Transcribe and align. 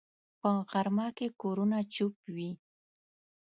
په 0.41 0.49
غرمه 0.71 1.07
کې 1.17 1.27
کورونه 1.41 1.77
چوپ 1.93 2.15
وي 2.35 2.51